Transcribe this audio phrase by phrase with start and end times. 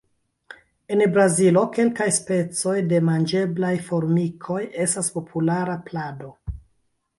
[0.95, 6.35] En Brazilo kelkaj specoj de manĝeblaj formikoj estas populara plado.